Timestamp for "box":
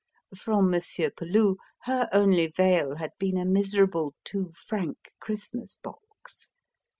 5.75-6.49